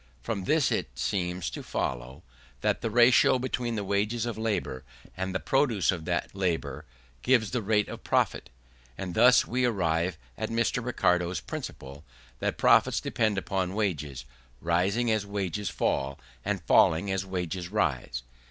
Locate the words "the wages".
3.75-4.25